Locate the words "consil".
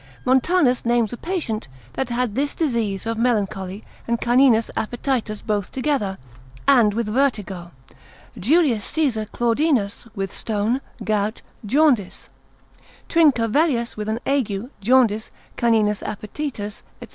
0.81-0.85, 6.93-6.93